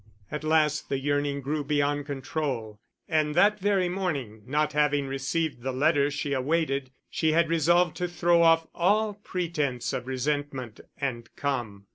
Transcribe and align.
At 0.31 0.43
last 0.43 0.89
the 0.89 0.97
yearning 0.97 1.41
grew 1.41 1.63
beyond 1.63 2.07
control; 2.07 2.79
and 3.07 3.35
that 3.35 3.59
very 3.59 3.87
morning, 3.87 4.41
not 4.47 4.73
having 4.73 5.05
received 5.05 5.61
the 5.61 5.71
letter 5.71 6.09
she 6.09 6.33
awaited, 6.33 6.89
she 7.07 7.33
had 7.33 7.49
resolved 7.49 7.97
to 7.97 8.07
throw 8.07 8.41
off 8.41 8.65
all 8.73 9.13
pretence 9.13 9.93
of 9.93 10.07
resentment, 10.07 10.79
and 10.97 11.29
come. 11.35 11.85